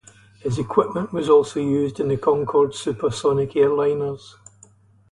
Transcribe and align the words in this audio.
His 0.39 0.57
equipment 0.57 1.13
was 1.13 1.29
also 1.29 1.59
used 1.59 1.99
in 1.99 2.07
the 2.07 2.17
Concorde 2.17 2.73
supersonic 2.73 3.51
airliners. 3.51 4.33